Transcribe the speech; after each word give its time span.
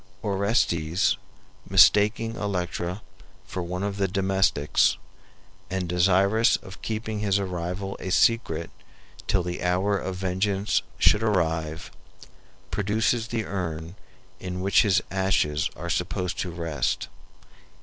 Orestes, 0.23 1.15
mistaking 1.69 2.35
Electra 2.35 3.03
for 3.45 3.61
one 3.61 3.83
of 3.83 3.97
the 3.97 4.07
domestics, 4.07 4.97
and 5.69 5.87
desirous 5.87 6.55
of 6.57 6.81
keeping 6.81 7.19
his 7.19 7.37
arrival 7.37 7.95
a 7.99 8.09
secret 8.09 8.71
till 9.27 9.43
the 9.43 9.61
hour 9.61 9.99
of 9.99 10.15
vengeance 10.15 10.81
should 10.97 11.21
arrive, 11.21 11.91
produces 12.71 13.27
the 13.27 13.45
urn 13.45 13.93
in 14.39 14.61
which 14.61 14.81
his 14.81 15.03
ashes 15.11 15.69
are 15.75 15.87
supposed 15.91 16.39
to 16.39 16.49
rest. 16.49 17.07